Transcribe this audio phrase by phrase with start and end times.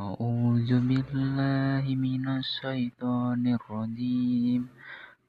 [0.00, 4.68] أعوذ بالله من الشيطان الرجيم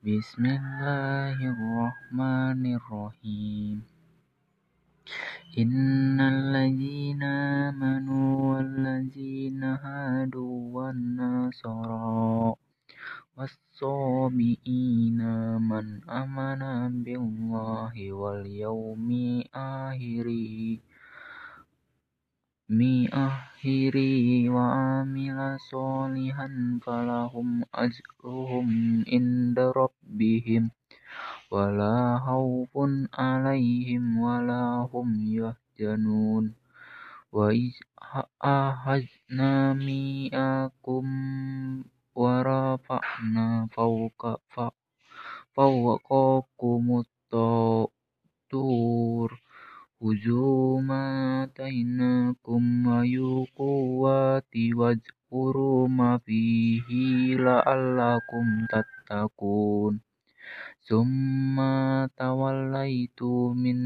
[0.03, 3.81] بسم الله الرحمن الرحيم
[5.57, 7.23] إن الذين
[7.67, 12.53] آمنوا والذين هادوا والنصارى
[13.37, 15.19] والصابئين
[15.59, 20.27] من آمن بالله واليوم الآخر
[22.73, 25.37] من أهلي وعمل
[25.71, 26.47] صالحا
[26.85, 28.67] فلهم أجرهم
[29.13, 30.71] عند ربهم
[31.51, 32.69] ولا خوف
[33.13, 35.09] عليهم ولا هم
[35.39, 36.53] يحزنون
[37.31, 37.71] وإذ
[38.41, 41.07] أخذنا ميثاقكم
[42.15, 43.45] ورفعنا
[43.75, 44.21] فوق
[45.55, 49.29] فوقكم الطور
[49.99, 51.03] خذوا ما
[51.43, 52.12] آتيناكم
[52.45, 53.67] Ku mayoko
[54.01, 54.19] wa
[54.51, 55.01] tiwaj
[55.97, 57.03] ma pihi
[57.45, 59.93] la alakum tatakun
[60.87, 61.71] summa
[62.19, 63.29] tawalai tu
[63.63, 63.81] min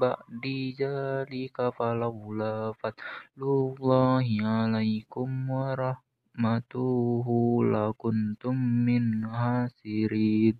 [0.00, 0.10] ba
[0.42, 2.94] di jari ka falau la fat
[3.40, 4.02] luwa
[4.40, 5.96] ya laikum warah
[9.42, 10.58] hasirid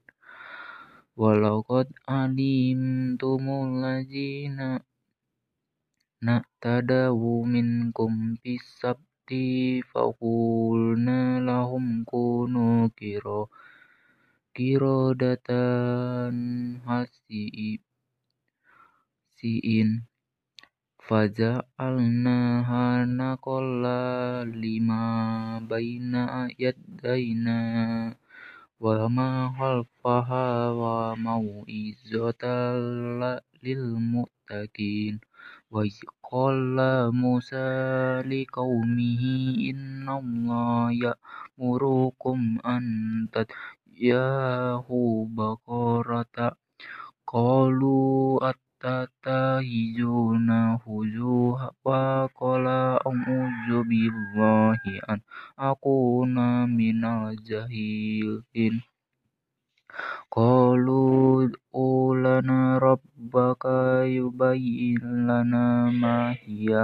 [1.20, 1.89] walakot
[2.20, 2.83] adim
[3.20, 4.69] tu mulajina
[6.27, 9.44] Nadawu min kum bisabti
[9.91, 13.42] fakul nalahum kuno kiro
[14.55, 16.36] kiro datan
[16.89, 17.42] hasi
[19.39, 19.91] siin
[21.06, 21.52] faza
[21.86, 24.00] al nahana kola
[24.62, 25.00] lima
[25.70, 27.58] bayna ayat bayna
[28.83, 31.48] wa ma hal fahwa mau
[31.80, 32.80] izotal
[33.62, 35.14] lil mutakin
[35.70, 35.98] وَإِذْ
[36.30, 36.77] قَالَ
[37.14, 39.20] مُوسَىٰ لِقَوْمِهِ
[39.70, 42.83] إِنَّ اللَّهَ يَأْمُرُكُمْ أَن
[43.33, 46.55] تَذْبَحُوا بَقَرَةً ۖ
[47.27, 48.14] قَالُوا
[48.51, 52.67] أَتَتَّخِذُنَا هزوها ۖ وَقَالَ
[53.11, 54.80] أَعُوذُ بِاللَّهِ
[55.11, 55.18] أَنْ
[55.70, 56.35] أَكُونَ
[56.80, 58.74] مِنَ الْجَاهِلِينَ
[60.34, 61.00] Qalu
[61.84, 65.62] ulana rabbaka yubayyin lana
[66.02, 66.82] ma hiya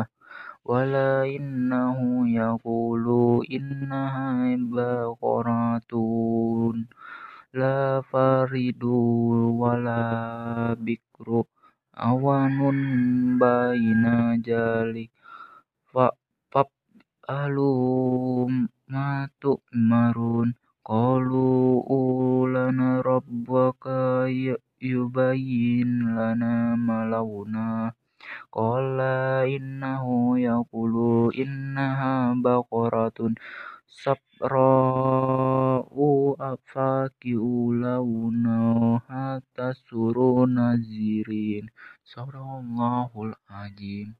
[0.68, 2.04] wala innahu
[2.36, 4.32] yaqulu innaha
[4.74, 6.76] baqaratun
[7.60, 7.74] la
[8.10, 8.98] faridu
[9.60, 9.98] wala
[10.84, 11.40] bikru
[12.08, 12.78] awanun
[13.40, 14.14] bayna
[14.46, 15.04] jali
[15.92, 16.06] fa
[17.42, 18.52] alum
[18.92, 19.52] matu
[19.90, 20.48] marun
[20.88, 21.46] qalu
[25.34, 27.90] bayin lana malawna
[28.54, 33.34] Qala innahu yaqulu innaha baqaratun
[33.84, 37.52] sabra'u afaki'u
[37.82, 41.66] launa hatta suru nazirin
[42.06, 44.14] Sabra'u Allahul Ajim